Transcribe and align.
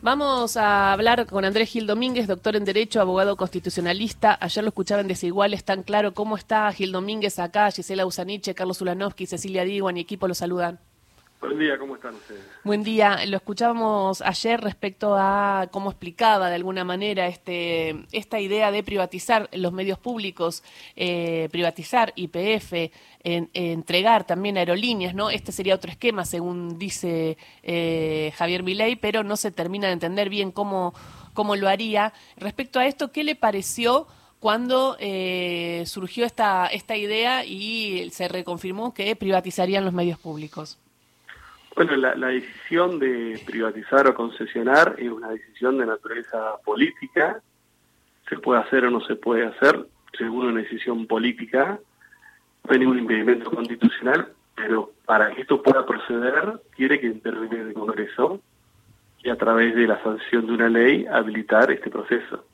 Vamos 0.00 0.56
a 0.56 0.92
hablar 0.92 1.26
con 1.26 1.44
Andrés 1.44 1.70
Gil 1.70 1.88
Domínguez, 1.88 2.28
doctor 2.28 2.54
en 2.54 2.64
Derecho, 2.64 3.00
abogado 3.00 3.36
constitucionalista. 3.36 4.38
Ayer 4.40 4.62
lo 4.62 4.68
escuchaba 4.68 5.00
en 5.00 5.08
Desiguales 5.08 5.64
tan 5.64 5.82
claro. 5.82 6.14
¿Cómo 6.14 6.36
está 6.36 6.70
Gil 6.72 6.92
Domínguez 6.92 7.40
acá? 7.40 7.68
Gisela 7.72 8.06
Usaniche, 8.06 8.54
Carlos 8.54 8.80
Ulanovsky, 8.80 9.26
Cecilia 9.26 9.64
Digo, 9.64 9.90
y 9.90 9.98
equipo 9.98 10.28
los 10.28 10.38
saludan. 10.38 10.78
Buen 11.40 11.56
día, 11.56 11.78
¿cómo 11.78 11.94
están 11.94 12.16
ustedes? 12.16 12.42
Buen 12.64 12.82
día. 12.82 13.24
Lo 13.26 13.36
escuchábamos 13.36 14.22
ayer 14.22 14.60
respecto 14.60 15.14
a 15.16 15.68
cómo 15.70 15.90
explicaba 15.90 16.48
de 16.48 16.56
alguna 16.56 16.82
manera 16.82 17.28
este, 17.28 18.06
esta 18.10 18.40
idea 18.40 18.72
de 18.72 18.82
privatizar 18.82 19.48
los 19.52 19.72
medios 19.72 20.00
públicos, 20.00 20.64
eh, 20.96 21.48
privatizar 21.52 22.12
IPF, 22.16 22.90
entregar 23.22 24.26
también 24.26 24.58
aerolíneas, 24.58 25.14
¿no? 25.14 25.30
Este 25.30 25.52
sería 25.52 25.76
otro 25.76 25.92
esquema, 25.92 26.24
según 26.24 26.76
dice 26.76 27.38
eh, 27.62 28.32
Javier 28.34 28.64
Milei, 28.64 28.96
pero 28.96 29.22
no 29.22 29.36
se 29.36 29.52
termina 29.52 29.86
de 29.86 29.92
entender 29.92 30.30
bien 30.30 30.50
cómo, 30.50 30.92
cómo 31.34 31.54
lo 31.54 31.68
haría. 31.68 32.12
Respecto 32.36 32.80
a 32.80 32.86
esto, 32.86 33.12
¿qué 33.12 33.22
le 33.22 33.36
pareció? 33.36 34.08
cuando 34.40 34.96
eh, 35.00 35.82
surgió 35.86 36.24
esta, 36.24 36.68
esta 36.68 36.96
idea 36.96 37.44
y 37.44 38.08
se 38.10 38.28
reconfirmó 38.28 38.94
que 38.94 39.16
privatizarían 39.16 39.84
los 39.84 39.92
medios 39.92 40.16
públicos. 40.16 40.78
Bueno, 41.78 41.94
la, 41.94 42.26
decisión 42.26 42.98
de 42.98 43.40
privatizar 43.46 44.08
o 44.08 44.12
concesionar 44.12 44.96
es 44.98 45.08
una 45.12 45.28
decisión 45.28 45.78
de 45.78 45.86
naturaleza 45.86 46.56
política. 46.64 47.40
Se 48.28 48.36
puede 48.36 48.62
hacer 48.62 48.86
o 48.86 48.90
no 48.90 49.00
se 49.02 49.14
puede 49.14 49.46
hacer 49.46 49.86
según 50.18 50.46
una 50.46 50.62
decisión 50.62 51.06
política. 51.06 51.78
No 52.64 52.72
hay 52.72 52.80
ningún 52.80 52.98
impedimento 52.98 53.48
constitucional, 53.52 54.32
pero 54.56 54.90
para 55.06 55.32
que 55.32 55.42
esto 55.42 55.62
pueda 55.62 55.86
proceder 55.86 56.60
tiene 56.74 56.98
que 56.98 57.06
intervenir 57.06 57.60
el 57.60 57.74
Congreso 57.74 58.40
y 59.22 59.30
a 59.30 59.36
través 59.36 59.76
de 59.76 59.86
la 59.86 60.02
sanción 60.02 60.48
de 60.48 60.54
una 60.54 60.68
ley 60.68 61.06
habilitar 61.06 61.70
este 61.70 61.90
proceso. 61.90 62.44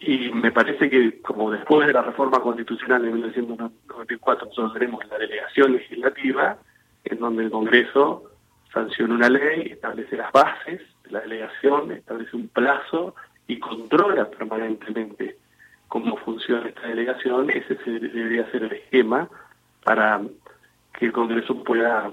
Y 0.00 0.30
me 0.32 0.52
parece 0.52 0.90
que 0.90 1.22
como 1.22 1.50
después 1.50 1.86
de 1.86 1.94
la 1.94 2.02
reforma 2.02 2.40
constitucional 2.40 3.00
de 3.00 3.10
1994 3.10 4.48
nosotros 4.48 4.74
tenemos 4.74 5.02
la 5.08 5.16
delegación 5.16 5.72
legislativa, 5.72 6.58
en 7.04 7.18
donde 7.18 7.44
el 7.44 7.50
Congreso 7.50 8.30
sanciona 8.72 9.14
una 9.14 9.28
ley, 9.28 9.68
establece 9.72 10.16
las 10.16 10.32
bases 10.32 10.80
de 11.04 11.10
la 11.10 11.20
delegación, 11.20 11.92
establece 11.92 12.36
un 12.36 12.48
plazo 12.48 13.14
y 13.46 13.58
controla 13.58 14.30
permanentemente 14.30 15.36
cómo 15.88 16.16
funciona 16.16 16.68
esta 16.68 16.86
delegación, 16.86 17.50
ese 17.50 17.74
debería 17.74 18.50
ser 18.50 18.64
el 18.64 18.72
esquema 18.72 19.28
para 19.84 20.22
que 20.98 21.06
el 21.06 21.12
Congreso 21.12 21.62
pueda 21.62 22.10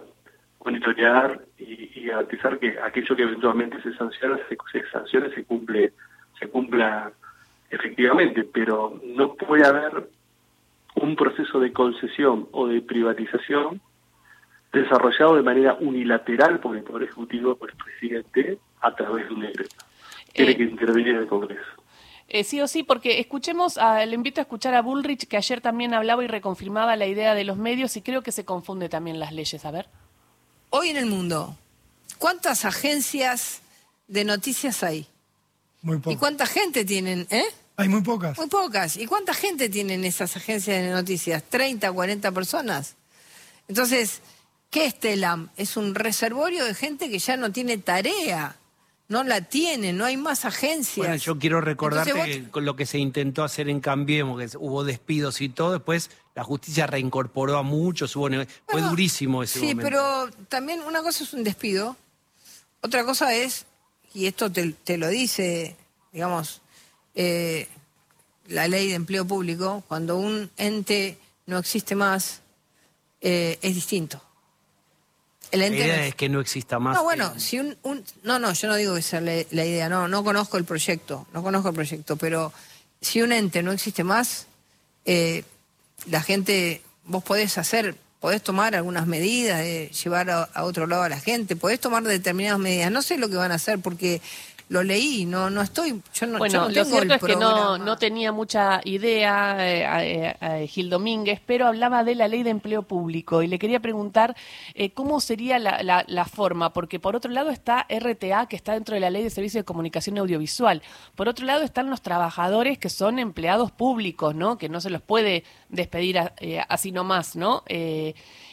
monitorear 0.65 1.39
y, 1.57 2.05
garantizar 2.05 2.57
que 2.59 2.77
aquello 2.79 3.15
que 3.15 3.23
eventualmente 3.23 3.81
se 3.81 3.93
sanciona, 3.93 4.37
se, 4.49 4.57
se 4.71 4.89
sancione, 4.89 5.29
se 5.29 5.43
cumple, 5.45 5.93
se 6.39 6.47
cumpla 6.49 7.11
efectivamente, 7.69 8.43
pero 8.43 8.99
no 9.03 9.35
puede 9.35 9.65
haber 9.65 10.09
un 10.95 11.15
proceso 11.15 11.59
de 11.59 11.71
concesión 11.71 12.47
o 12.51 12.67
de 12.67 12.81
privatización 12.81 13.79
desarrollado 14.71 15.35
de 15.35 15.41
manera 15.41 15.75
unilateral 15.79 16.59
por 16.59 16.75
el 16.75 16.83
Poder 16.83 17.03
Ejecutivo, 17.03 17.55
por 17.55 17.71
el 17.71 17.77
presidente, 17.77 18.59
a 18.81 18.95
través 18.95 19.27
de 19.27 19.33
un 19.33 19.41
decreto. 19.41 19.75
Tiene 20.33 20.51
eh, 20.51 20.57
que 20.57 20.63
intervenir 20.63 21.15
el 21.15 21.27
Congreso. 21.27 21.61
Eh, 22.27 22.43
sí 22.43 22.61
o 22.61 22.67
sí, 22.67 22.83
porque 22.83 23.19
escuchemos, 23.19 23.79
a, 23.79 24.05
le 24.05 24.13
invito 24.13 24.39
a 24.39 24.43
escuchar 24.43 24.75
a 24.75 24.81
Bullrich, 24.81 25.27
que 25.27 25.37
ayer 25.37 25.61
también 25.61 25.95
hablaba 25.95 26.23
y 26.23 26.27
reconfirmaba 26.27 26.95
la 26.95 27.07
idea 27.07 27.33
de 27.33 27.43
los 27.43 27.57
medios, 27.57 27.97
y 27.97 28.01
creo 28.01 28.21
que 28.21 28.31
se 28.31 28.45
confunde 28.45 28.87
también 28.87 29.19
las 29.19 29.33
leyes. 29.33 29.65
A 29.65 29.71
ver. 29.71 29.87
Hoy 30.69 30.89
en 30.89 30.97
el 30.97 31.07
mundo, 31.07 31.57
¿cuántas 32.19 32.65
agencias 32.65 33.63
de 34.07 34.25
noticias 34.25 34.83
hay? 34.83 35.07
Muy 35.81 35.97
pocas. 35.97 36.13
¿Y 36.13 36.17
cuánta 36.17 36.45
gente 36.45 36.85
tienen, 36.85 37.25
eh? 37.31 37.45
Hay 37.77 37.87
muy 37.87 38.01
pocas. 38.01 38.37
Muy 38.37 38.47
pocas. 38.47 38.97
¿Y 38.97 39.07
cuánta 39.07 39.33
gente 39.33 39.69
tienen 39.69 40.03
esas 40.03 40.35
agencias 40.35 40.83
de 40.83 40.91
noticias? 40.91 41.43
¿30, 41.49 41.91
40 41.91 42.31
personas? 42.31 42.95
Entonces, 43.67 44.21
¿Qué 44.69 44.85
es 44.85 44.99
TELAM? 44.99 45.49
Es 45.57 45.77
un 45.77 45.95
reservorio 45.95 46.63
de 46.63 46.75
gente 46.75 47.09
que 47.09 47.19
ya 47.19 47.37
no 47.37 47.51
tiene 47.51 47.77
tarea. 47.77 48.55
No 49.07 49.23
la 49.23 49.41
tiene, 49.41 49.91
no 49.91 50.05
hay 50.05 50.17
más 50.17 50.45
agencias. 50.45 50.97
Bueno, 50.97 51.15
yo 51.15 51.39
quiero 51.39 51.61
recordarte 51.61 52.47
que 52.53 52.61
lo 52.61 52.75
que 52.75 52.85
se 52.85 52.99
intentó 52.99 53.43
hacer 53.43 53.67
en 53.67 53.79
Cambiemos, 53.79 54.39
que 54.39 54.55
hubo 54.57 54.83
despidos 54.83 55.41
y 55.41 55.49
todo, 55.49 55.71
después 55.71 56.11
la 56.35 56.43
justicia 56.43 56.85
reincorporó 56.85 57.57
a 57.57 57.63
muchos, 57.63 58.15
hubo 58.15 58.29
fue 58.67 58.81
durísimo 58.83 59.41
ese 59.41 59.57
momento. 59.57 59.81
Sí, 59.81 59.83
pero 59.83 60.29
también 60.47 60.81
una 60.81 61.01
cosa 61.01 61.23
es 61.23 61.33
un 61.33 61.43
despido, 61.43 61.97
otra 62.81 63.03
cosa 63.03 63.33
es, 63.33 63.65
y 64.13 64.27
esto 64.27 64.51
te, 64.51 64.97
lo 64.97 65.07
dice, 65.07 65.75
digamos, 66.13 66.61
eh, 67.15 67.67
la 68.47 68.67
ley 68.67 68.89
de 68.89 68.93
empleo 68.93 69.25
público, 69.25 69.83
cuando 69.87 70.17
un 70.17 70.51
ente 70.55 71.17
no 71.47 71.57
existe 71.57 71.95
más, 71.95 72.41
eh, 73.21 73.57
es 73.63 73.73
distinto. 73.73 74.21
La 75.51 75.67
idea 75.67 76.05
es 76.05 76.15
que 76.15 76.29
no 76.29 76.39
exista 76.39 76.79
más. 76.79 76.95
No, 76.95 77.03
bueno, 77.03 77.39
si 77.39 77.59
un, 77.59 77.75
no, 78.23 78.39
no, 78.39 78.53
yo 78.53 78.67
no 78.67 78.75
digo 78.75 78.95
que 78.95 79.01
sea 79.01 79.21
la, 79.21 79.65
idea, 79.65 79.89
no, 79.89 80.07
no 80.07 80.23
conozco 80.23 80.57
el 80.57 80.65
proyecto, 80.65 81.27
no 81.33 81.41
conozco 81.41 81.69
el 81.69 81.75
proyecto, 81.75 82.17
pero 82.17 82.53
si 83.01 83.21
un 83.21 83.31
ente 83.31 83.63
no 83.63 83.71
existe 83.71 84.03
más, 84.03 84.45
eh, 85.05 85.43
la 86.07 86.21
gente, 86.21 86.81
vos 87.05 87.23
podés 87.23 87.57
hacer, 87.57 87.95
podés 88.19 88.43
tomar 88.43 88.75
algunas 88.75 89.07
medidas, 89.07 89.59
de 89.59 89.89
llevar 90.03 90.29
a, 90.29 90.43
a, 90.43 90.63
otro 90.65 90.85
lado 90.85 91.03
a 91.03 91.09
la 91.09 91.19
gente, 91.19 91.55
podés 91.55 91.79
tomar 91.79 92.03
determinadas 92.03 92.59
medidas. 92.59 92.91
No 92.91 93.01
sé 93.01 93.17
lo 93.17 93.29
que 93.29 93.35
van 93.35 93.51
a 93.51 93.55
hacer 93.55 93.79
porque 93.79 94.21
lo 94.69 94.83
leí, 94.83 95.25
no 95.25 95.49
no 95.49 95.63
estoy, 95.63 95.99
yo 96.13 96.27
no, 96.27 96.37
bueno, 96.37 96.69
lo 96.69 96.85
cierto 96.85 97.15
es 97.15 97.21
que 97.21 97.35
no, 97.35 97.79
no 97.79 97.97
tenía 97.97 98.31
mucha 98.31 98.81
idea 98.85 99.57
eh, 99.59 100.35
eh, 100.39 100.67
Gil 100.67 100.91
Domínguez, 100.91 101.41
pero 101.43 101.65
hablaba 101.65 102.03
de 102.03 102.13
la 102.13 102.27
ley 102.27 102.43
de 102.43 102.51
empleo 102.51 102.83
público 102.83 103.41
y 103.41 103.47
le 103.47 103.57
quería 103.57 103.79
preguntar 103.79 104.35
eh, 104.75 104.91
cómo 104.91 105.21
sería 105.21 105.57
la, 105.57 106.05
la, 106.07 106.25
forma, 106.25 106.71
porque 106.71 106.99
por 106.99 107.15
otro 107.15 107.31
lado 107.31 107.49
está 107.49 107.87
RTA, 107.89 108.45
que 108.45 108.55
está 108.55 108.73
dentro 108.73 108.93
de 108.93 109.01
la 109.01 109.09
ley 109.09 109.23
de 109.23 109.31
servicio 109.31 109.59
de 109.59 109.65
comunicación 109.65 110.19
audiovisual, 110.19 110.83
por 111.15 111.27
otro 111.27 111.47
lado 111.47 111.63
están 111.63 111.89
los 111.89 112.03
trabajadores 112.03 112.77
que 112.77 112.89
son 112.89 113.17
empleados 113.17 113.71
públicos, 113.71 114.35
¿no? 114.35 114.59
Que 114.59 114.69
no 114.69 114.81
se 114.81 114.91
los 114.91 115.01
puede 115.01 115.45
despedir 115.69 116.19
así 116.69 116.91
nomás, 116.91 117.35
¿no? 117.35 117.63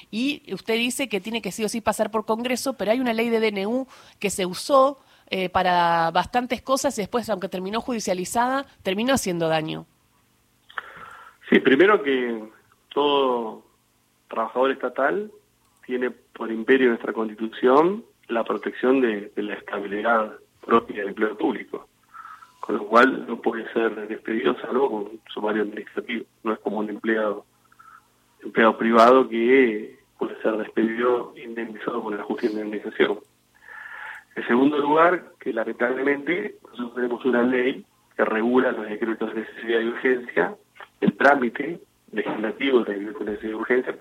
y 0.08 0.54
usted 0.54 0.74
dice 0.74 1.08
que 1.08 1.20
tiene 1.20 1.42
que 1.42 1.50
sí 1.50 1.64
o 1.64 1.68
sí 1.68 1.80
pasar 1.80 2.10
por 2.10 2.24
Congreso, 2.24 2.74
pero 2.74 2.92
hay 2.92 3.00
una 3.00 3.12
ley 3.12 3.28
de 3.28 3.50
DNU 3.50 3.86
que 4.20 4.30
se 4.30 4.46
usó 4.46 5.00
eh, 5.28 5.48
para 5.48 6.10
bastantes 6.12 6.62
cosas 6.62 6.96
y 6.98 7.02
después, 7.02 7.28
aunque 7.30 7.48
terminó 7.48 7.80
judicializada, 7.80 8.66
terminó 8.82 9.14
haciendo 9.14 9.48
daño. 9.48 9.86
Sí, 11.48 11.60
primero 11.60 12.02
que 12.02 12.44
todo 12.92 13.64
trabajador 14.28 14.72
estatal 14.72 15.30
tiene 15.84 16.10
por 16.10 16.50
imperio 16.50 16.88
nuestra 16.88 17.12
Constitución 17.12 18.04
la 18.28 18.44
protección 18.44 19.00
de, 19.00 19.30
la 19.36 19.54
estabilidad 19.54 20.32
propia 20.64 20.98
del 20.98 21.08
empleo 21.08 21.36
público, 21.38 21.88
con 22.60 22.76
lo 22.76 22.86
cual 22.86 23.26
no 23.26 23.40
puede 23.40 23.72
ser 23.72 24.08
despedido 24.08 24.56
salvo 24.60 24.90
con 24.90 25.20
sumario 25.32 25.62
administrativo, 25.62 26.24
no 26.42 26.52
es 26.52 26.58
como 26.58 26.78
un 26.78 26.90
empleado 26.90 27.44
empleado 28.42 28.76
privado 28.76 29.28
que 29.28 29.98
puede 30.18 30.40
ser 30.42 30.56
despedido 30.56 31.32
indemnizado 31.36 32.02
con 32.02 32.16
la 32.16 32.22
justa 32.24 32.46
indemnización. 32.46 33.18
En 34.36 34.46
segundo 34.46 34.78
lugar, 34.78 35.24
que 35.40 35.52
lamentablemente 35.52 36.56
nosotros 36.62 36.94
tenemos 36.94 37.24
una 37.24 37.42
ley 37.42 37.84
que 38.16 38.24
regula 38.24 38.72
los 38.72 38.86
decretos 38.86 39.34
de 39.34 39.40
necesidad 39.40 39.80
y 39.80 39.88
urgencia, 39.88 40.54
el 41.00 41.16
trámite 41.16 41.80
legislativo 42.12 42.84
de 42.84 42.98
decreto 42.98 43.24
de 43.24 43.30
necesidad 43.30 43.50
y 43.50 43.54
urgencia, 43.54 43.96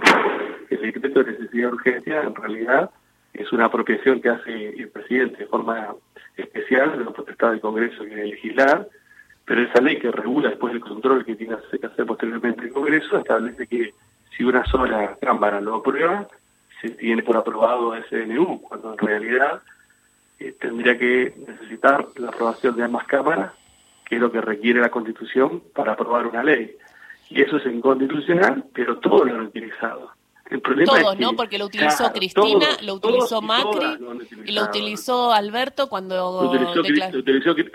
el 0.69 0.81
decreto 0.81 1.23
de 1.23 1.31
necesidad 1.31 1.69
y 1.69 1.73
urgencia 1.73 2.21
en 2.21 2.35
realidad 2.35 2.89
es 3.33 3.51
una 3.53 3.65
apropiación 3.65 4.21
que 4.21 4.29
hace 4.29 4.69
el 4.69 4.89
presidente 4.89 5.37
de 5.37 5.47
forma 5.47 5.95
especial 6.35 6.97
de 6.97 7.05
la 7.05 7.11
potestad 7.11 7.51
del 7.51 7.61
Congreso 7.61 8.03
que 8.03 8.21
es 8.21 8.29
legislar, 8.29 8.87
pero 9.45 9.61
esa 9.61 9.81
ley 9.81 9.99
que 9.99 10.11
regula 10.11 10.49
después 10.49 10.73
el 10.73 10.81
control 10.81 11.23
que 11.23 11.35
tiene 11.35 11.55
que 11.79 11.87
hacer 11.87 12.05
posteriormente 12.05 12.65
el 12.65 12.73
Congreso 12.73 13.17
establece 13.17 13.67
que 13.67 13.93
si 14.35 14.43
una 14.43 14.65
sola 14.65 15.17
Cámara 15.21 15.61
lo 15.61 15.75
aprueba, 15.75 16.27
se 16.81 16.89
tiene 16.89 17.23
por 17.23 17.37
aprobado 17.37 17.95
ese 17.95 18.25
DNU, 18.25 18.61
cuando 18.61 18.91
en 18.91 18.97
realidad 18.97 19.61
eh, 20.39 20.55
tendría 20.59 20.97
que 20.97 21.33
necesitar 21.47 22.07
la 22.15 22.29
aprobación 22.29 22.75
de 22.75 22.83
ambas 22.83 23.07
cámaras, 23.07 23.53
que 24.05 24.15
es 24.15 24.21
lo 24.21 24.31
que 24.31 24.41
requiere 24.41 24.81
la 24.81 24.89
Constitución 24.89 25.63
para 25.73 25.93
aprobar 25.93 26.27
una 26.27 26.43
ley. 26.43 26.75
Y 27.29 27.41
eso 27.41 27.57
es 27.57 27.65
inconstitucional, 27.65 28.65
pero 28.73 28.99
todos 28.99 29.27
lo 29.27 29.35
han 29.35 29.41
utilizado. 29.41 30.11
El 30.49 30.61
problema 30.61 30.99
todos, 30.99 31.19
¿no? 31.19 31.33
Porque 31.33 31.57
lo 31.57 31.65
utilizó 31.65 32.11
Cristina, 32.13 32.67
lo 32.83 32.95
utilizó 32.95 33.41
Macri 33.41 33.97
y 34.45 34.51
lo 34.51 34.63
utilizó 34.65 35.33
Alberto 35.33 35.89
cuando... 35.89 36.15
Lo 36.15 36.49
utilizó, 36.51 36.75
lo 36.75 37.19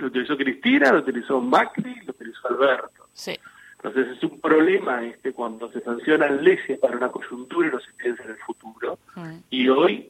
utilizó, 0.06 0.36
Cristina, 0.36 0.92
lo 0.92 0.98
utilizó 1.00 1.40
Macri, 1.40 1.96
lo 2.04 2.12
utilizó 2.12 2.48
Alberto. 2.48 3.08
Sí. 3.12 3.36
Entonces 3.82 4.16
es 4.16 4.22
un 4.22 4.38
problema 4.40 5.02
este 5.04 5.32
cuando 5.32 5.72
se 5.72 5.80
sancionan 5.80 6.44
leyes 6.44 6.78
para 6.78 6.96
una 6.96 7.08
coyuntura 7.08 7.68
y 7.68 7.70
no 7.72 7.80
se 7.80 7.92
piensa 7.94 8.22
en 8.24 8.30
el 8.30 8.36
futuro. 8.36 8.98
Mm. 9.16 9.36
Y 9.48 9.68
hoy 9.68 10.09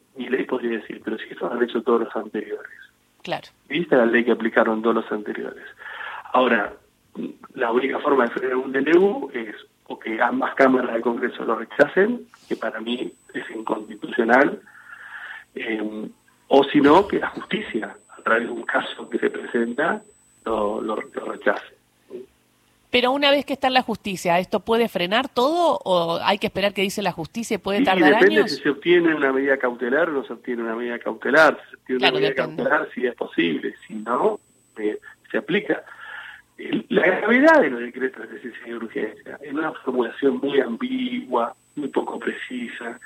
podría 0.50 0.78
decir, 0.78 1.00
pero 1.04 1.16
si 1.16 1.28
eso 1.32 1.50
han 1.50 1.62
hecho 1.62 1.80
todos 1.82 2.00
los 2.00 2.16
anteriores. 2.16 2.72
Claro. 3.22 3.48
¿Viste 3.68 3.96
la 3.96 4.06
ley 4.06 4.24
que 4.24 4.32
aplicaron 4.32 4.82
todos 4.82 4.96
los 4.96 5.12
anteriores? 5.12 5.64
Ahora, 6.32 6.72
la 7.54 7.70
única 7.70 8.00
forma 8.00 8.24
de 8.24 8.30
frenar 8.30 8.56
un 8.56 8.72
DNU 8.72 9.30
es 9.32 9.54
o 9.84 9.98
que 9.98 10.20
ambas 10.20 10.54
cámaras 10.54 10.92
del 10.92 11.02
Congreso 11.02 11.44
lo 11.44 11.56
rechacen, 11.56 12.26
que 12.48 12.56
para 12.56 12.80
mí 12.80 13.12
es 13.34 13.50
inconstitucional, 13.50 14.60
eh, 15.54 16.08
o 16.46 16.64
si 16.64 16.80
no, 16.80 17.08
que 17.08 17.18
la 17.18 17.28
justicia, 17.30 17.96
a 18.16 18.22
través 18.22 18.44
de 18.44 18.52
un 18.52 18.62
caso 18.62 19.08
que 19.08 19.18
se 19.18 19.30
presenta, 19.30 20.00
lo, 20.44 20.80
lo, 20.80 20.94
rechace. 20.96 21.74
Pero 22.90 23.12
una 23.12 23.30
vez 23.30 23.44
que 23.44 23.52
está 23.52 23.68
en 23.68 23.74
la 23.74 23.82
justicia, 23.82 24.38
¿esto 24.40 24.60
puede 24.60 24.88
frenar 24.88 25.28
todo 25.28 25.78
o 25.84 26.18
hay 26.22 26.38
que 26.38 26.48
esperar 26.48 26.74
que 26.74 26.82
dice 26.82 27.02
la 27.02 27.12
justicia 27.12 27.54
y 27.54 27.58
puede 27.58 27.84
tardar 27.84 28.14
depende 28.14 28.48
si 28.48 28.62
se 28.62 28.70
obtiene 28.70 29.14
una 29.14 29.32
medida 29.32 29.56
cautelar 29.58 30.08
o 30.08 30.12
no 30.12 30.24
se 30.24 30.32
obtiene 30.32 30.62
una 30.62 30.74
medida 30.74 30.98
cautelar. 30.98 31.56
Si 31.62 31.70
se 31.70 31.76
obtiene 31.76 31.98
Claro, 32.00 32.16
una 32.16 32.20
medida 32.26 32.42
depende. 32.42 32.62
cautelar, 32.64 32.88
si 32.94 33.06
es 33.06 33.14
posible. 33.14 33.74
Si 33.86 33.94
no, 33.94 34.40
eh, 34.78 34.98
se 35.30 35.38
aplica. 35.38 35.84
La 36.88 37.06
gravedad 37.06 37.60
de 37.62 37.70
los 37.70 37.80
decretos 37.80 38.28
de 38.28 38.34
necesidad 38.34 38.66
de 38.66 38.74
urgencia 38.74 39.38
es 39.40 39.52
una 39.52 39.72
formulación 39.72 40.38
muy 40.38 40.60
ambigua, 40.60 41.54
muy 41.76 41.88
poco 41.88 42.18
precisa, 42.18 43.00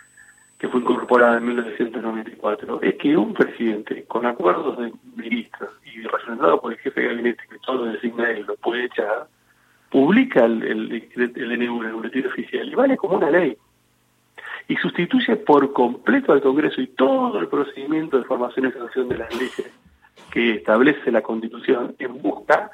que 0.58 0.66
fue 0.69 0.80
incorporada 0.80 1.37
en 1.38 1.46
1994. 1.46 2.80
Es 2.82 2.94
que 2.96 3.16
un 3.16 3.32
presidente, 3.34 4.04
con 4.04 4.25
acuerdos 4.26 4.78
de 4.78 4.92
ministros 5.14 5.70
y 5.84 6.00
representado 6.00 6.60
por 6.60 6.72
el 6.72 6.78
jefe 6.78 7.00
de 7.02 7.06
gabinete, 7.08 7.42
que 7.48 7.58
todo 7.58 7.84
lo 7.84 7.92
designa 7.92 8.30
él, 8.30 8.44
lo 8.48 8.56
puede 8.56 8.87
echar, 8.87 9.28
publica 9.90 10.44
el, 10.44 10.62
el, 10.62 11.08
el 11.14 11.62
el 11.62 12.26
oficial 12.26 12.69
y 12.69 12.75
vale 12.75 12.96
como 12.96 13.16
una 13.16 13.31
ley. 13.31 13.56
Y 14.66 14.76
sustituye 14.76 15.36
por 15.36 15.72
completo 15.72 16.32
al 16.32 16.40
Congreso 16.40 16.81
y 16.81 16.86
todo 16.88 17.38
el 17.38 17.48
procedimiento 17.48 18.19
de 18.19 18.25
formación 18.25 18.66
y 18.66 18.69
ejecución 18.69 19.08
de 19.08 19.19
las 19.19 19.34
leyes 19.34 19.70
que 20.31 20.54
establece 20.54 21.12
la 21.12 21.22
Constitución 21.22 21.94
en 21.98 22.20
busca 22.20 22.70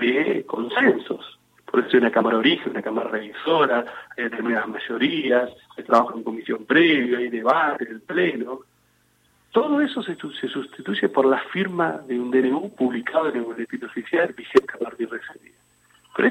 de 0.00 0.44
consensos. 0.46 1.38
Por 1.70 1.80
eso 1.80 1.90
hay 1.92 1.98
una 1.98 2.10
Cámara 2.10 2.38
Origen, 2.38 2.70
una 2.70 2.82
Cámara 2.82 3.10
Revisora, 3.10 3.84
hay 4.16 4.24
determinadas 4.24 4.68
mayorías, 4.68 5.50
se 5.74 5.82
trabaja 5.82 6.14
en 6.16 6.22
comisión 6.22 6.64
previa, 6.64 7.18
hay 7.18 7.28
debate 7.28 7.84
en 7.84 7.90
el 7.90 8.00
Pleno. 8.00 8.60
Todo 9.50 9.80
eso 9.80 10.02
se, 10.02 10.16
se 10.16 10.48
sustituye 10.48 11.08
por 11.08 11.26
la 11.26 11.40
firma 11.52 12.00
de 12.06 12.18
un 12.18 12.30
DNU 12.30 12.70
publicado 12.76 13.28
en 13.28 13.36
el 13.36 13.42
boletín 13.42 13.84
oficial 13.84 14.32
vigente 14.36 14.72
a 14.74 14.78
partir 14.78 15.08
de 15.10 15.18
ese 15.18 15.38
día. 15.42 15.52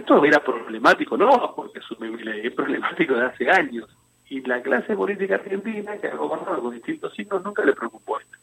Pero 0.02 0.20
esto 0.20 0.26
era 0.26 0.40
problemático, 0.44 1.18
no 1.18 1.54
porque 1.56 1.80
asume 1.80 2.10
es 2.44 2.54
problemático 2.54 3.14
de 3.16 3.26
hace 3.26 3.50
años. 3.50 3.88
Y 4.30 4.42
la 4.42 4.62
clase 4.62 4.96
política 4.96 5.36
argentina, 5.36 5.96
que 5.98 6.08
ha 6.08 6.16
gobernado 6.16 6.62
con 6.62 6.74
distintos 6.74 7.14
signos, 7.14 7.44
nunca 7.44 7.64
le 7.64 7.74
preocupó 7.74 8.20
esto. 8.20 8.38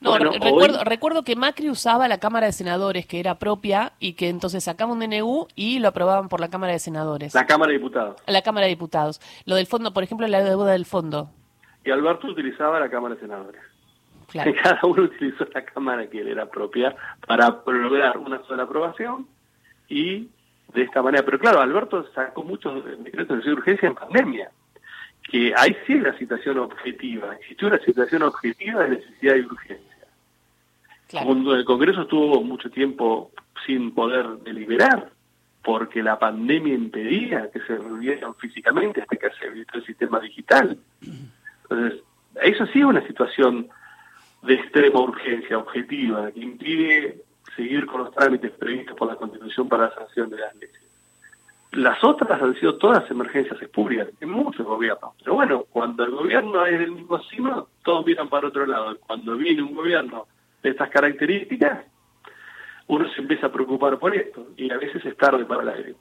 No, 0.00 0.10
Bueno, 0.12 0.30
re- 0.32 0.50
hoy- 0.50 0.84
recuerdo, 0.84 1.22
que 1.24 1.36
Macri 1.36 1.68
usaba 1.68 2.08
la 2.08 2.16
Cámara 2.18 2.46
de 2.46 2.52
Senadores, 2.52 3.04
que 3.06 3.20
era 3.20 3.34
propia, 3.38 3.92
y 4.00 4.14
que 4.14 4.30
entonces 4.30 4.64
sacaba 4.64 4.92
un 4.92 5.00
DNU 5.00 5.46
y 5.54 5.78
lo 5.78 5.88
aprobaban 5.88 6.30
por 6.30 6.40
la 6.40 6.48
Cámara 6.48 6.72
de 6.72 6.78
Senadores. 6.78 7.34
La 7.34 7.44
Cámara 7.44 7.72
de 7.72 7.76
Diputados. 7.78 8.16
La 8.26 8.40
Cámara 8.40 8.64
de 8.64 8.70
Diputados. 8.70 9.20
Lo 9.44 9.56
del 9.56 9.66
fondo, 9.66 9.92
por 9.92 10.02
ejemplo, 10.02 10.26
la 10.26 10.42
deuda 10.42 10.72
del 10.72 10.86
fondo. 10.86 11.28
Y 11.84 11.90
Alberto 11.90 12.28
utilizaba 12.28 12.80
la 12.80 12.88
Cámara 12.88 13.14
de 13.16 13.20
Senadores. 13.20 13.60
Claro. 14.28 14.52
Cada 14.62 14.80
uno 14.84 15.02
utilizó 15.02 15.44
la 15.52 15.62
Cámara 15.66 16.06
que 16.08 16.24
le 16.24 16.30
era 16.30 16.46
propia 16.46 16.94
para 17.26 17.60
lograr 17.66 18.16
una 18.16 18.42
sola 18.44 18.62
aprobación 18.62 19.26
y 19.90 20.28
de 20.72 20.82
esta 20.82 21.02
manera. 21.02 21.24
Pero 21.24 21.38
claro, 21.38 21.60
Alberto 21.60 22.06
sacó 22.12 22.42
muchos 22.42 22.84
decretos 23.04 23.44
de 23.44 23.52
urgencia 23.52 23.88
en 23.88 23.94
pandemia, 23.94 24.50
que 25.22 25.52
ahí 25.56 25.76
sí 25.86 25.94
es 25.94 26.02
la 26.02 26.16
situación 26.18 26.58
objetiva. 26.58 27.34
Existió 27.36 27.68
una 27.68 27.78
situación 27.78 28.22
objetiva 28.22 28.84
de 28.84 28.90
necesidad 28.90 29.36
y 29.36 29.40
urgencia. 29.40 29.86
Claro. 31.08 31.26
Cuando 31.26 31.54
el 31.54 31.64
Congreso 31.64 32.02
estuvo 32.02 32.42
mucho 32.42 32.70
tiempo 32.70 33.32
sin 33.66 33.92
poder 33.92 34.26
deliberar, 34.44 35.10
porque 35.62 36.02
la 36.02 36.18
pandemia 36.18 36.74
impedía 36.74 37.50
que 37.50 37.60
se 37.60 37.76
reunieran 37.76 38.34
físicamente 38.36 39.02
hasta 39.02 39.16
que 39.16 39.30
se 39.38 39.46
habilitó 39.46 39.78
el 39.78 39.84
sistema 39.84 40.20
digital. 40.20 40.78
Entonces, 41.62 42.02
eso 42.42 42.66
sí 42.66 42.78
es 42.78 42.84
una 42.84 43.06
situación 43.06 43.68
de 44.42 44.54
extrema 44.54 45.00
urgencia, 45.00 45.58
objetiva, 45.58 46.30
que 46.32 46.40
impide 46.40 47.22
seguir 47.56 47.86
con 47.86 48.04
los 48.04 48.12
trámites 48.12 48.50
previstos 48.52 48.96
por 48.96 49.08
la 49.08 49.16
Constitución 49.16 49.68
para 49.68 49.84
la 49.84 49.94
sanción 49.94 50.30
de 50.30 50.38
las 50.38 50.54
leyes. 50.54 50.80
Las 51.72 52.02
otras 52.02 52.42
han 52.42 52.58
sido 52.58 52.76
todas 52.76 53.08
emergencias 53.10 53.60
espurias 53.62 54.08
en 54.20 54.30
muchos 54.30 54.66
gobiernos. 54.66 55.12
Pero 55.18 55.34
bueno, 55.34 55.64
cuando 55.70 56.04
el 56.04 56.10
gobierno 56.10 56.66
es 56.66 56.78
del 56.78 56.90
mismo 56.90 57.22
signo, 57.24 57.68
todos 57.84 58.04
miran 58.04 58.28
para 58.28 58.48
otro 58.48 58.66
lado. 58.66 58.98
Cuando 59.06 59.36
viene 59.36 59.62
un 59.62 59.74
gobierno 59.74 60.26
de 60.62 60.70
estas 60.70 60.90
características, 60.90 61.84
uno 62.88 63.08
se 63.14 63.20
empieza 63.20 63.46
a 63.46 63.52
preocupar 63.52 63.98
por 63.98 64.16
esto 64.16 64.48
y 64.56 64.70
a 64.70 64.78
veces 64.78 65.04
es 65.04 65.16
tarde 65.16 65.44
para 65.44 65.62
la 65.62 65.76
lágrima. 65.76 65.98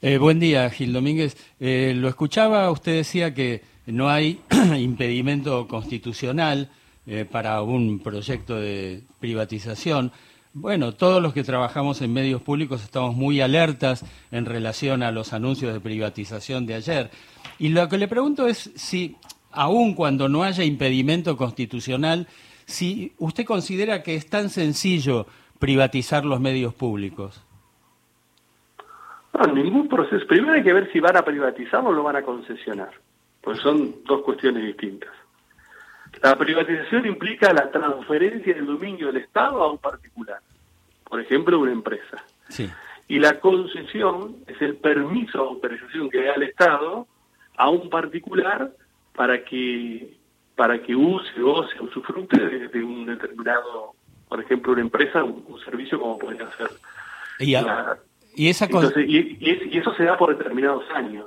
Eh, 0.00 0.16
buen 0.16 0.40
día, 0.40 0.70
Gil 0.70 0.92
Domínguez. 0.92 1.36
Eh, 1.60 1.92
lo 1.94 2.08
escuchaba, 2.08 2.70
usted 2.70 2.96
decía 2.96 3.34
que 3.34 3.62
no 3.86 4.08
hay 4.08 4.40
impedimento 4.78 5.66
constitucional 5.66 6.70
eh, 7.06 7.26
para 7.30 7.62
un 7.62 7.98
proyecto 8.00 8.54
de 8.56 9.02
privatización. 9.18 10.12
Bueno, 10.54 10.92
todos 10.92 11.22
los 11.22 11.34
que 11.34 11.44
trabajamos 11.44 12.00
en 12.00 12.12
medios 12.12 12.40
públicos 12.42 12.82
estamos 12.82 13.14
muy 13.14 13.40
alertas 13.40 14.04
en 14.30 14.46
relación 14.46 15.02
a 15.02 15.12
los 15.12 15.32
anuncios 15.32 15.72
de 15.72 15.80
privatización 15.80 16.66
de 16.66 16.74
ayer. 16.74 17.10
Y 17.58 17.68
lo 17.68 17.88
que 17.88 17.98
le 17.98 18.08
pregunto 18.08 18.46
es 18.46 18.72
si, 18.74 19.16
aun 19.52 19.94
cuando 19.94 20.28
no 20.28 20.42
haya 20.42 20.64
impedimento 20.64 21.36
constitucional, 21.36 22.26
si 22.64 23.12
usted 23.18 23.44
considera 23.44 24.02
que 24.02 24.14
es 24.14 24.28
tan 24.28 24.48
sencillo 24.48 25.26
privatizar 25.58 26.24
los 26.24 26.40
medios 26.40 26.74
públicos. 26.74 27.44
No, 29.34 29.52
ningún 29.52 29.88
proceso. 29.88 30.26
Primero 30.26 30.54
hay 30.54 30.62
que 30.62 30.72
ver 30.72 30.90
si 30.92 31.00
van 31.00 31.16
a 31.16 31.24
privatizar 31.24 31.84
o 31.84 31.92
lo 31.92 32.02
van 32.02 32.16
a 32.16 32.22
concesionar, 32.22 32.90
porque 33.40 33.60
son 33.60 33.96
dos 34.04 34.22
cuestiones 34.22 34.64
distintas. 34.64 35.10
La 36.22 36.36
privatización 36.36 37.06
implica 37.06 37.52
la 37.52 37.70
transferencia 37.70 38.54
del 38.54 38.66
dominio 38.66 39.06
del 39.08 39.18
Estado 39.18 39.62
a 39.62 39.70
un 39.70 39.78
particular, 39.78 40.40
por 41.04 41.20
ejemplo, 41.20 41.58
una 41.60 41.72
empresa. 41.72 42.24
Sí. 42.48 42.68
Y 43.08 43.18
la 43.18 43.38
concesión 43.40 44.36
es 44.46 44.60
el 44.60 44.76
permiso 44.76 45.38
de 45.42 45.48
autorización 45.48 46.10
que 46.10 46.24
da 46.24 46.34
el 46.34 46.42
Estado 46.42 47.06
a 47.56 47.70
un 47.70 47.88
particular 47.88 48.72
para 49.14 49.44
que 49.44 50.16
para 50.56 50.82
que 50.82 50.94
use, 50.96 51.40
goce, 51.40 51.80
usufructe 51.80 52.36
de, 52.36 52.66
de 52.66 52.82
un 52.82 53.06
determinado, 53.06 53.92
por 54.28 54.40
ejemplo, 54.40 54.72
una 54.72 54.80
empresa, 54.82 55.22
un, 55.22 55.44
un 55.46 55.60
servicio 55.60 56.00
como 56.00 56.18
podría 56.18 56.50
ser 56.56 56.68
Y, 57.38 57.54
a- 57.54 57.62
la- 57.62 57.98
y 58.34 58.48
esa 58.48 58.64
entonces, 58.64 59.04
y, 59.08 59.36
y 59.40 59.50
es- 59.50 59.72
y 59.72 59.78
eso 59.78 59.94
se 59.94 60.02
da 60.02 60.16
por 60.18 60.36
determinados 60.36 60.84
años. 60.92 61.26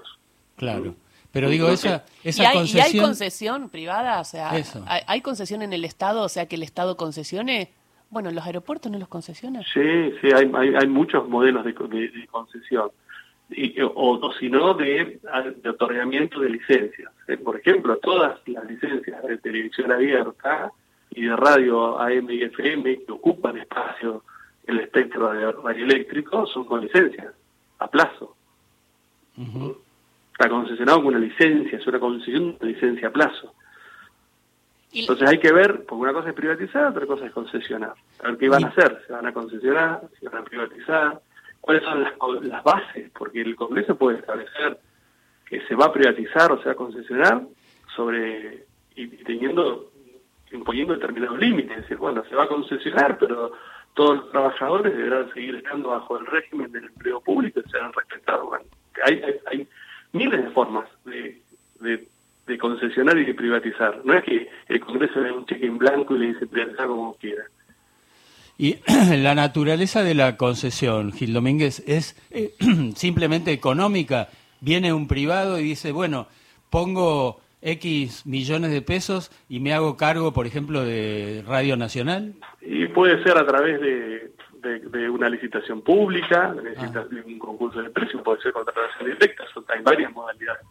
Claro. 0.57 0.95
Pero 1.31 1.49
digo, 1.49 1.69
esa, 1.69 2.03
esa 2.23 2.43
¿Y 2.43 2.45
hay, 2.45 2.55
y 2.55 2.57
hay 2.57 2.57
concesión... 2.59 3.05
concesión 3.05 3.69
privada? 3.69 4.19
O 4.19 4.23
sea, 4.25 4.57
Eso. 4.57 4.83
¿hay, 4.87 5.01
hay 5.07 5.21
concesión 5.21 5.61
en 5.61 5.71
el 5.73 5.85
Estado? 5.85 6.23
O 6.23 6.29
sea, 6.29 6.45
que 6.47 6.55
el 6.55 6.63
Estado 6.63 6.97
concesione. 6.97 7.71
Bueno, 8.09 8.29
¿los 8.31 8.45
aeropuertos 8.45 8.91
no 8.91 8.99
los 8.99 9.07
concesionan? 9.07 9.63
Sí, 9.73 10.11
sí, 10.21 10.27
hay, 10.35 10.51
hay, 10.53 10.75
hay 10.75 10.87
muchos 10.87 11.29
modelos 11.29 11.63
de, 11.63 11.73
co- 11.73 11.87
de- 11.87 12.09
de 12.09 12.27
concesión. 12.27 12.91
Y, 13.49 13.79
o, 13.81 13.91
o 13.95 14.33
si 14.33 14.49
no, 14.49 14.73
de, 14.73 15.19
de 15.63 15.69
otorgamiento 15.69 16.39
de 16.41 16.49
licencias. 16.49 17.11
Eh, 17.29 17.37
Por 17.37 17.57
ejemplo, 17.59 17.97
todas 17.97 18.39
las 18.47 18.65
licencias 18.65 19.23
de 19.23 19.37
televisión 19.37 19.91
abierta 19.91 20.71
y 21.09 21.23
de 21.23 21.35
radio 21.35 21.99
AM 21.99 22.29
y 22.29 22.43
FM 22.43 23.03
que 23.05 23.11
ocupan 23.11 23.57
espacio 23.57 24.23
en 24.67 24.75
el 24.77 24.81
espectro 24.83 25.31
radioeléctrico 25.63 26.45
son 26.47 26.65
con 26.65 26.81
licencias, 26.81 27.33
a 27.79 27.87
plazo. 27.87 28.35
Está 30.41 30.49
concesionado 30.49 31.03
con 31.03 31.13
una 31.13 31.19
licencia, 31.19 31.77
es 31.77 31.85
una 31.85 31.99
concesión 31.99 32.57
de 32.57 32.65
licencia 32.65 33.09
a 33.09 33.11
plazo. 33.11 33.53
Entonces 34.91 35.29
hay 35.29 35.37
que 35.37 35.53
ver, 35.53 35.85
porque 35.85 36.01
una 36.01 36.13
cosa 36.13 36.29
es 36.29 36.33
privatizar, 36.33 36.87
otra 36.87 37.05
cosa 37.05 37.27
es 37.27 37.31
concesionar. 37.31 37.93
A 38.23 38.29
ver 38.29 38.37
qué 38.39 38.49
van 38.49 38.63
a 38.63 38.69
hacer, 38.69 39.03
se 39.05 39.13
van 39.13 39.27
a 39.27 39.33
concesionar, 39.33 40.01
se 40.19 40.27
van 40.27 40.41
a 40.41 40.43
privatizar, 40.43 41.21
cuáles 41.59 41.83
son 41.83 42.01
las, 42.01 42.13
las 42.41 42.63
bases, 42.63 43.11
porque 43.15 43.41
el 43.41 43.55
Congreso 43.55 43.95
puede 43.95 44.17
establecer 44.17 44.79
que 45.45 45.61
se 45.67 45.75
va 45.75 45.85
a 45.85 45.93
privatizar 45.93 46.51
o 46.51 46.57
se 46.57 46.65
va 46.65 46.71
a 46.71 46.75
concesionar 46.75 47.43
sobre 47.95 48.65
y, 48.95 49.03
y 49.03 49.23
teniendo 49.23 49.91
imponiendo 50.51 50.95
determinados 50.95 51.37
límites, 51.37 51.69
es 51.69 51.83
decir, 51.83 51.97
bueno, 51.97 52.23
se 52.27 52.35
va 52.35 52.45
a 52.45 52.47
concesionar, 52.47 53.19
pero 53.19 53.51
todos 53.93 54.17
los 54.17 54.31
trabajadores 54.31 54.97
deberán 54.97 55.31
seguir 55.35 55.53
estando 55.53 55.89
bajo 55.89 56.17
el 56.17 56.25
régimen 56.25 56.71
del 56.71 56.85
empleo 56.85 57.21
público 57.21 57.59
y 57.63 57.69
serán 57.69 57.93
respetados. 57.93 58.47
Bueno, 58.49 58.65
hay, 59.05 59.21
hay, 59.21 59.39
hay 59.45 59.67
miles 60.13 60.43
de 60.43 60.49
formas 60.51 60.87
de, 61.05 61.39
de, 61.79 62.07
de 62.47 62.57
concesionar 62.57 63.17
y 63.17 63.25
de 63.25 63.33
privatizar. 63.33 64.01
No 64.03 64.13
es 64.13 64.23
que 64.23 64.49
el 64.67 64.79
Congreso 64.79 65.19
le 65.19 65.29
dé 65.29 65.31
un 65.33 65.45
cheque 65.45 65.65
en 65.65 65.77
blanco 65.77 66.15
y 66.15 66.19
le 66.19 66.27
dice 66.27 66.47
privatizar 66.47 66.87
como 66.87 67.13
quiera. 67.15 67.43
Y 68.57 68.77
la 69.17 69.35
naturaleza 69.35 70.03
de 70.03 70.13
la 70.13 70.37
concesión, 70.37 71.13
Gil 71.13 71.33
Domínguez, 71.33 71.83
es 71.87 72.15
eh, 72.31 72.53
simplemente 72.95 73.51
económica. 73.51 74.29
Viene 74.59 74.93
un 74.93 75.07
privado 75.07 75.59
y 75.59 75.63
dice, 75.63 75.91
bueno, 75.91 76.27
pongo 76.69 77.41
X 77.61 78.25
millones 78.25 78.71
de 78.71 78.81
pesos 78.81 79.31
y 79.49 79.59
me 79.59 79.73
hago 79.73 79.97
cargo, 79.97 80.33
por 80.33 80.45
ejemplo, 80.45 80.83
de 80.83 81.43
Radio 81.47 81.77
Nacional? 81.77 82.33
Y 82.61 82.87
puede 82.87 83.23
ser 83.23 83.37
a 83.37 83.45
través 83.45 83.79
de, 83.81 84.31
de, 84.61 85.09
una 85.09 85.29
licitación 85.29 85.81
pública, 85.81 86.53
necesitas 86.53 87.07
ah. 87.11 87.15
un 87.25 87.39
concurso 87.39 87.81
de 87.81 87.89
precios, 87.89 88.21
puede 88.21 88.41
ser 88.41 88.53
contratación 88.53 89.09
directa, 89.09 89.43
hay 89.67 89.81
varias 89.81 90.11
modalidades 90.11 90.61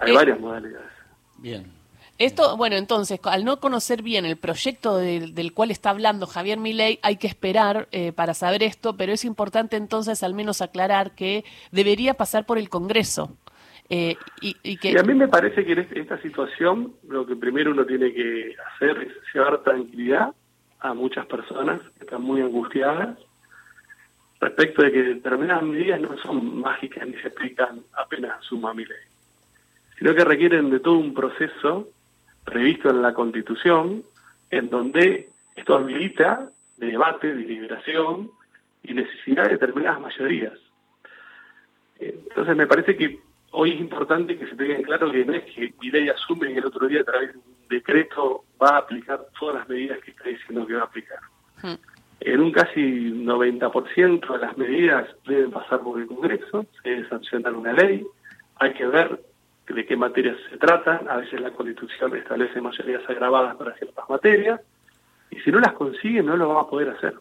Hay 0.00 0.12
eh, 0.12 0.14
varias 0.14 0.40
modalidades. 0.40 0.92
Bien. 1.38 1.78
Esto, 2.18 2.56
bueno, 2.56 2.74
entonces, 2.74 3.20
al 3.24 3.44
no 3.44 3.60
conocer 3.60 4.02
bien 4.02 4.26
el 4.26 4.36
proyecto 4.36 4.96
del 4.96 5.52
cual 5.54 5.70
está 5.70 5.90
hablando 5.90 6.26
Javier 6.26 6.58
Milei, 6.58 6.98
hay 7.02 7.16
que 7.16 7.28
esperar 7.28 7.86
eh, 7.92 8.10
para 8.12 8.34
saber 8.34 8.64
esto, 8.64 8.96
pero 8.96 9.12
es 9.12 9.24
importante 9.24 9.76
entonces 9.76 10.24
al 10.24 10.34
menos 10.34 10.60
aclarar 10.60 11.12
que 11.12 11.44
debería 11.70 12.14
pasar 12.14 12.44
por 12.44 12.58
el 12.58 12.68
Congreso. 12.68 13.36
Eh, 13.88 14.16
y, 14.42 14.76
que... 14.76 14.98
a 14.98 15.02
mí 15.02 15.14
me 15.14 15.28
parece 15.28 15.64
que 15.64 15.72
en 15.72 15.78
este, 15.78 16.00
esta 16.00 16.20
situación 16.20 16.92
lo 17.08 17.24
que 17.24 17.36
primero 17.36 17.70
uno 17.70 17.86
tiene 17.86 18.12
que 18.12 18.54
hacer 18.74 18.98
es 18.98 19.12
llevar 19.32 19.62
tranquilidad 19.62 20.34
a 20.80 20.94
muchas 20.94 21.26
personas 21.26 21.80
que 21.98 22.04
están 22.04 22.22
muy 22.22 22.40
angustiadas 22.40 23.18
respecto 24.40 24.82
de 24.82 24.92
que 24.92 25.02
determinadas 25.02 25.64
medidas 25.64 26.00
no 26.00 26.16
son 26.18 26.60
mágicas 26.60 27.06
ni 27.06 27.14
se 27.14 27.28
explican 27.28 27.82
apenas 27.94 28.42
suma 28.44 28.72
mi 28.72 28.84
ley, 28.84 28.96
sino 29.98 30.14
que 30.14 30.24
requieren 30.24 30.70
de 30.70 30.80
todo 30.80 30.98
un 30.98 31.14
proceso 31.14 31.88
previsto 32.44 32.90
en 32.90 33.02
la 33.02 33.14
Constitución 33.14 34.04
en 34.50 34.70
donde 34.70 35.28
esto 35.56 35.74
habilita 35.74 36.50
debate, 36.76 37.34
deliberación 37.34 38.30
y 38.82 38.94
necesidad 38.94 39.44
de 39.44 39.50
determinadas 39.50 40.00
mayorías. 40.00 40.58
Entonces 41.98 42.56
me 42.56 42.68
parece 42.68 42.96
que 42.96 43.18
hoy 43.50 43.72
es 43.72 43.80
importante 43.80 44.38
que 44.38 44.46
se 44.46 44.54
tenga 44.54 44.76
en 44.76 44.82
claro 44.82 45.10
que 45.10 45.24
no 45.24 45.34
es 45.34 45.44
que 45.44 45.74
mi 45.80 45.90
ley 45.90 46.08
asume 46.08 46.52
que 46.52 46.60
el 46.60 46.66
otro 46.66 46.86
día 46.86 47.00
a 47.00 47.04
través 47.04 47.32
de 47.32 47.38
un 47.38 47.68
decreto 47.68 48.44
va 48.62 48.70
a 48.70 48.78
aplicar 48.78 49.26
todas 49.38 49.56
las 49.56 49.68
medidas 49.68 49.98
que 50.00 50.10
está 50.10 50.24
diciendo 50.28 50.66
que 50.66 50.74
va 50.74 50.82
a 50.82 50.84
aplicar. 50.84 51.18
Hmm. 51.62 51.74
En 52.20 52.40
un 52.40 52.50
casi 52.50 52.80
90% 52.80 54.32
de 54.32 54.38
las 54.38 54.58
medidas 54.58 55.08
deben 55.26 55.50
pasar 55.50 55.80
por 55.80 56.00
el 56.00 56.06
Congreso, 56.06 56.66
se 56.82 56.90
debe 56.90 57.08
sancionar 57.08 57.54
una 57.54 57.72
ley, 57.72 58.04
hay 58.56 58.72
que 58.74 58.86
ver 58.86 59.20
de 59.68 59.86
qué 59.86 59.96
materias 59.96 60.36
se 60.50 60.56
tratan, 60.56 61.08
a 61.08 61.18
veces 61.18 61.40
la 61.40 61.50
Constitución 61.50 62.16
establece 62.16 62.60
mayorías 62.60 63.08
agravadas 63.08 63.54
para 63.56 63.74
ciertas 63.74 64.08
materias, 64.08 64.60
y 65.30 65.38
si 65.40 65.52
no 65.52 65.60
las 65.60 65.74
consigue 65.74 66.22
no 66.22 66.36
lo 66.36 66.48
va 66.48 66.62
a 66.62 66.66
poder 66.68 66.88
hacer. 66.90 67.14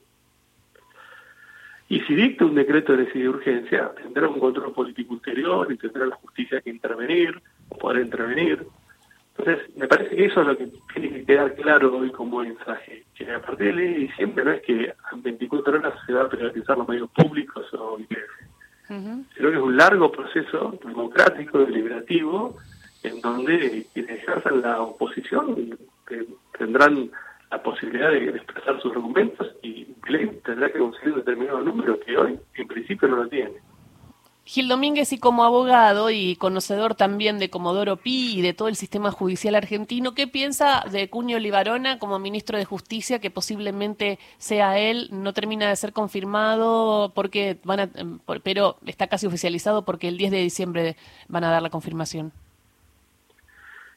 Y 1.90 2.02
si 2.02 2.16
dicta 2.16 2.46
un 2.46 2.56
decreto 2.56 2.92
de 2.94 3.00
necesidad 3.00 3.24
de 3.24 3.30
urgencia, 3.30 3.92
tendrá 3.96 4.28
un 4.28 4.40
control 4.40 4.74
político 4.74 5.14
ulterior 5.14 5.72
y 5.72 5.78
tendrá 5.78 6.06
la 6.06 6.16
justicia 6.16 6.60
que 6.62 6.70
intervenir 6.70 7.42
o 7.70 7.78
poder 7.78 8.04
intervenir. 8.04 8.66
Entonces, 9.38 9.76
me 9.76 9.88
parece 9.88 10.16
que 10.16 10.26
eso 10.26 10.42
es 10.42 10.48
lo 10.48 10.58
que 10.58 10.68
tiene 10.94 11.10
que 11.12 11.26
quedar 11.26 11.54
claro 11.56 11.96
hoy 11.96 12.12
como 12.12 12.42
mensaje, 12.42 13.04
que 13.16 13.32
a 13.32 13.40
partir 13.40 13.76
de 13.76 13.84
diciembre 13.84 14.44
no 14.44 14.52
es 14.52 14.62
que 14.64 14.94
en 15.12 15.22
24 15.22 15.78
horas 15.78 15.94
se 16.06 16.14
va 16.14 16.24
a 16.24 16.30
privatizar 16.30 16.78
los 16.78 16.88
medios 16.88 17.10
públicos 17.12 17.66
o 17.74 18.00
IPF, 18.00 18.32
sino 18.88 19.50
que 19.50 19.56
es 19.56 19.62
un 19.62 19.78
largo 19.78 20.12
proceso 20.12 20.78
democrático, 20.84 21.60
deliberativo, 21.60 22.58
en 23.04 23.22
donde 23.22 23.86
quienes 23.94 24.24
ejerzan 24.24 24.62
la 24.62 24.82
oposición 24.82 25.78
tendrán 26.58 27.12
la 27.52 27.62
posibilidad 27.62 28.12
de 28.12 28.30
expresar 28.30 28.82
sus 28.82 28.92
argumentos 28.94 29.56
y 29.62 29.86
tendrá 30.44 30.72
que 30.72 30.80
conseguir 30.80 31.14
un 31.14 31.20
determinado 31.20 31.62
número 31.62 32.00
que 32.00 32.18
hoy 32.18 32.40
en 32.56 32.68
principio 32.68 33.08
no 33.08 33.18
lo 33.18 33.28
tiene. 33.30 33.54
Gil 34.48 34.70
Domínguez, 34.70 35.12
y 35.12 35.20
como 35.20 35.44
abogado 35.44 36.10
y 36.10 36.38
conocedor 36.38 36.96
también 36.96 37.38
de 37.38 37.50
Comodoro 37.50 37.98
Pi 37.98 38.40
y 38.40 38.42
de 38.42 38.54
todo 38.54 38.70
el 38.70 38.78
sistema 38.78 39.12
judicial 39.12 39.56
argentino, 39.56 40.14
¿qué 40.14 40.26
piensa 40.26 40.86
de 40.90 41.10
Cuño 41.10 41.38
Libarona 41.38 42.00
como 42.00 42.18
ministro 42.18 42.58
de 42.58 42.64
Justicia, 42.64 43.20
que 43.20 43.30
posiblemente 43.30 44.20
sea 44.38 44.80
él? 44.80 45.10
No 45.12 45.34
termina 45.34 45.68
de 45.68 45.76
ser 45.76 45.92
confirmado, 45.92 47.12
porque 47.14 47.58
van 47.66 47.80
a, 47.82 47.90
pero 48.42 48.78
está 48.86 49.08
casi 49.08 49.28
oficializado 49.28 49.84
porque 49.84 50.08
el 50.08 50.18
10 50.18 50.32
de 50.32 50.38
diciembre 50.38 50.96
van 51.28 51.44
a 51.44 51.52
dar 51.52 51.62
la 51.62 51.70
confirmación. 51.70 52.32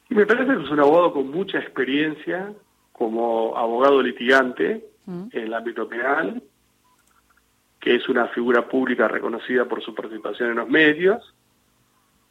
Y 0.09 0.15
me 0.15 0.25
parece 0.25 0.53
que 0.53 0.63
es 0.63 0.69
un 0.69 0.81
abogado 0.81 1.13
con 1.13 1.31
mucha 1.31 1.59
experiencia 1.59 2.51
como 2.91 3.57
abogado 3.57 4.01
litigante 4.01 4.85
mm. 5.05 5.27
en 5.31 5.43
el 5.43 5.53
ámbito 5.53 5.87
penal, 5.87 6.43
que 7.81 7.95
es 7.95 8.07
una 8.07 8.27
figura 8.27 8.69
pública 8.69 9.07
reconocida 9.07 9.65
por 9.65 9.83
su 9.83 9.93
participación 9.93 10.51
en 10.51 10.57
los 10.57 10.69
medios. 10.69 11.33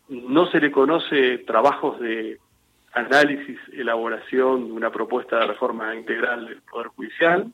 No 0.09 0.47
se 0.47 0.61
le 0.61 0.71
conoce 0.71 1.39
trabajos 1.39 2.01
de 2.01 2.39
análisis, 2.93 3.59
elaboración 3.73 4.67
de 4.69 4.73
una 4.73 4.91
propuesta 4.91 5.41
de 5.41 5.47
reforma 5.49 5.95
integral 5.95 6.47
del 6.47 6.63
Poder 6.63 6.87
Judicial. 6.89 7.53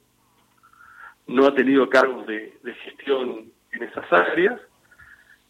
No 1.26 1.46
ha 1.46 1.54
tenido 1.54 1.88
cargos 1.88 2.26
de, 2.26 2.52
gestión 2.84 3.50
en 3.72 3.82
esas 3.82 4.12
áreas. 4.12 4.60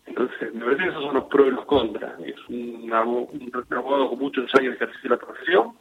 Entonces, 0.07 0.55
me 0.55 0.65
parece 0.65 0.85
que 0.85 0.89
esos 0.91 1.03
son 1.03 1.15
los 1.15 1.25
pros 1.25 1.49
y 1.49 1.51
los 1.51 1.65
contras. 1.65 2.15
Es 2.21 2.37
un, 2.49 2.89
abogado 2.93 4.11
con 4.11 4.19
muchos 4.21 4.55
años 4.55 4.71
de 4.71 4.77
ejercicio 4.77 5.11
de 5.11 5.17
la 5.17 5.21
profesión, 5.21 5.73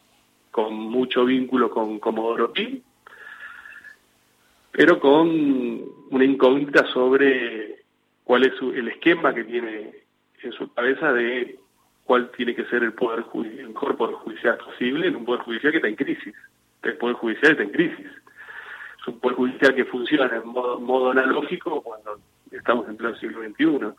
con 0.50 0.74
mucho 0.74 1.26
vínculo 1.26 1.70
con 1.70 2.00
Comodoro 2.00 2.52
Pi, 2.52 2.84
pero 4.76 5.00
con 5.00 5.30
una 6.12 6.26
incógnita 6.26 6.86
sobre 6.88 7.84
cuál 8.26 8.44
es 8.46 8.54
el 8.62 8.90
esquema 8.90 9.34
que 9.34 9.46
tiene 9.46 9.94
en 10.42 10.52
su 10.52 10.72
cabeza 10.74 11.14
de 11.14 11.58
cuál 12.04 12.30
tiene 12.32 12.54
que 12.54 12.66
ser 12.66 12.84
el 12.84 12.92
poder 12.92 13.24
el 13.34 13.70
mejor 13.70 13.96
poder 13.96 14.16
judicial 14.18 14.58
posible 14.58 15.08
en 15.08 15.16
un 15.16 15.26
poder 15.26 15.42
judicial 15.44 15.72
que 15.72 15.78
está 15.78 15.88
en 15.88 15.96
crisis. 15.96 16.36
El 16.84 16.98
poder 16.98 17.16
judicial 17.16 17.54
está 17.54 17.64
en 17.64 17.72
crisis. 17.72 18.06
Es 19.00 19.08
un 19.08 19.20
poder 19.22 19.38
judicial 19.38 19.76
que 19.76 19.86
funciona 19.86 20.36
en 20.36 20.48
modo, 20.48 21.12
analógico 21.12 21.82
cuando 21.82 22.20
estamos 22.52 22.88
en 22.90 22.98
pleno 22.98 23.16
siglo 23.16 23.44
XXI. 23.44 23.94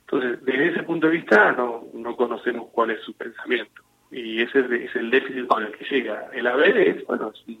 Entonces, 0.00 0.44
desde 0.44 0.68
ese 0.68 0.82
punto 0.82 1.06
de 1.06 1.14
vista 1.14 1.52
no, 1.52 1.84
no 1.94 2.14
conocemos 2.14 2.68
cuál 2.72 2.90
es 2.90 3.00
su 3.04 3.14
pensamiento. 3.14 3.82
Y 4.10 4.42
ese 4.42 4.60
es 4.84 4.96
el 4.96 5.10
déficit 5.10 5.46
con 5.46 5.62
el 5.62 5.72
que 5.72 5.84
llega. 5.86 6.28
El 6.34 6.46
haber 6.46 6.76
es, 6.76 7.06
bueno, 7.06 7.32
es 7.32 7.56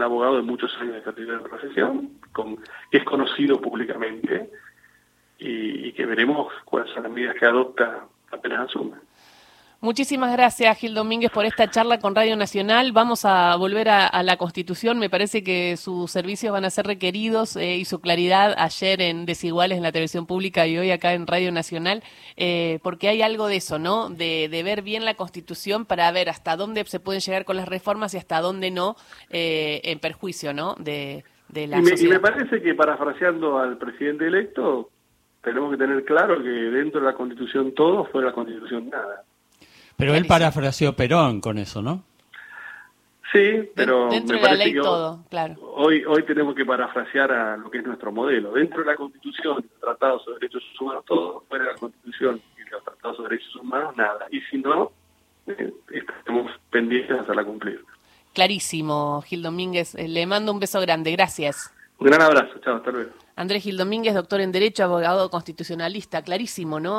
abogado 0.00 0.36
de 0.36 0.42
muchos 0.42 0.74
años 0.80 0.94
de 0.94 1.02
carrera 1.02 1.34
de 1.34 1.48
profesión, 1.48 2.10
con, 2.32 2.56
que 2.90 2.98
es 2.98 3.04
conocido 3.04 3.60
públicamente 3.60 4.50
y, 5.38 5.88
y, 5.88 5.92
que 5.92 6.06
veremos 6.06 6.52
cuáles 6.64 6.92
son 6.92 7.04
las 7.04 7.12
medidas 7.12 7.36
que 7.36 7.46
adopta 7.46 8.06
apenas 8.30 8.68
asuma. 8.68 9.00
Muchísimas 9.80 10.32
gracias, 10.32 10.76
Gil 10.78 10.92
Domínguez, 10.92 11.30
por 11.30 11.44
esta 11.44 11.70
charla 11.70 12.00
con 12.00 12.16
Radio 12.16 12.34
Nacional. 12.36 12.90
Vamos 12.90 13.24
a 13.24 13.54
volver 13.54 13.88
a, 13.88 14.22
la 14.24 14.36
Constitución. 14.36 14.98
Me 14.98 15.08
parece 15.08 15.44
que 15.44 15.76
sus 15.76 16.10
servicios 16.10 16.52
van 16.52 16.64
a 16.64 16.70
ser 16.70 16.84
requeridos 16.84 17.54
eh, 17.54 17.76
y 17.76 17.84
su 17.84 18.00
claridad 18.00 18.56
ayer 18.58 19.00
en 19.00 19.24
Desiguales 19.24 19.76
en 19.76 19.84
la 19.84 19.92
televisión 19.92 20.26
pública 20.26 20.66
y 20.66 20.76
hoy 20.78 20.90
acá 20.90 21.12
en 21.12 21.28
Radio 21.28 21.52
Nacional, 21.52 22.02
eh, 22.36 22.80
porque 22.82 23.08
hay 23.08 23.22
algo 23.22 23.46
de 23.46 23.54
eso, 23.54 23.78
¿no? 23.78 24.10
De, 24.10 24.48
ver 24.64 24.82
bien 24.82 25.04
la 25.04 25.14
Constitución 25.14 25.86
para 25.86 26.10
ver 26.10 26.28
hasta 26.28 26.56
dónde 26.56 26.84
se 26.86 26.98
pueden 26.98 27.20
llegar 27.20 27.44
con 27.44 27.56
las 27.56 27.68
reformas 27.68 28.12
y 28.14 28.16
hasta 28.16 28.40
dónde 28.40 28.72
no, 28.72 28.96
eh, 29.30 29.80
en 29.84 30.00
perjuicio, 30.00 30.52
¿no? 30.52 30.74
De, 30.74 31.22
la 31.54 31.78
y 31.78 31.82
me, 31.82 31.92
y 31.96 32.08
me 32.08 32.18
parece 32.18 32.60
que, 32.60 32.74
parafraseando 32.74 33.58
al 33.58 33.78
presidente 33.78 34.26
electo, 34.26 34.90
tenemos 35.40 35.70
que 35.70 35.76
tener 35.76 36.04
claro 36.04 36.42
que 36.42 36.48
dentro 36.48 37.00
de 37.00 37.06
la 37.06 37.14
Constitución 37.14 37.72
todo, 37.76 38.06
fuera 38.06 38.26
de 38.26 38.30
la 38.32 38.34
Constitución 38.34 38.90
nada. 38.90 39.22
Pero 39.98 40.14
él 40.14 40.26
parafraseó 40.26 40.94
Perón 40.94 41.40
con 41.40 41.58
eso, 41.58 41.82
¿no? 41.82 42.04
Sí, 43.32 43.68
pero 43.74 44.08
dentro 44.08 44.38
de 44.38 44.42
la 44.42 44.54
ley 44.54 44.74
todo, 44.74 45.24
claro. 45.28 45.56
Hoy, 45.74 46.02
hoy 46.06 46.22
tenemos 46.22 46.54
que 46.54 46.64
parafrasear 46.64 47.30
a 47.30 47.56
lo 47.58 47.68
que 47.70 47.78
es 47.78 47.84
nuestro 47.84 48.10
modelo. 48.10 48.52
Dentro 48.52 48.78
de 48.78 48.86
la 48.86 48.96
Constitución, 48.96 49.56
los 49.56 49.80
tratados 49.80 50.24
sobre 50.24 50.38
derechos 50.38 50.62
humanos, 50.80 51.04
todo. 51.04 51.44
Fuera 51.48 51.64
de 51.64 51.72
la 51.72 51.76
Constitución 51.76 52.40
y 52.56 52.70
los 52.70 52.82
tratados 52.84 53.16
sobre 53.16 53.36
derechos 53.36 53.56
humanos, 53.56 53.96
nada. 53.96 54.26
Y 54.30 54.40
si 54.42 54.58
no, 54.58 54.92
eh, 55.48 55.74
estamos 55.90 56.52
pendientes 56.70 57.18
hasta 57.18 57.34
la 57.34 57.44
cumplir. 57.44 57.84
Clarísimo, 58.32 59.20
Gil 59.22 59.42
Domínguez. 59.42 59.94
Eh, 59.96 60.08
le 60.08 60.24
mando 60.26 60.52
un 60.52 60.60
beso 60.60 60.80
grande. 60.80 61.10
Gracias. 61.10 61.74
Un 61.98 62.06
gran 62.06 62.22
abrazo. 62.22 62.58
Chao, 62.64 62.76
hasta 62.76 62.92
luego. 62.92 63.10
Andrés 63.34 63.62
Gil 63.62 63.76
Domínguez, 63.76 64.14
doctor 64.14 64.40
en 64.40 64.52
Derecho, 64.52 64.84
abogado 64.84 65.28
constitucionalista. 65.30 66.22
Clarísimo, 66.22 66.80
¿no? 66.80 66.96